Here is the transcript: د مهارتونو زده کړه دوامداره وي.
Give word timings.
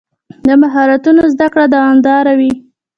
د 0.47 0.49
مهارتونو 0.61 1.21
زده 1.33 1.47
کړه 1.53 1.65
دوامداره 1.75 2.33
وي. 2.39 2.53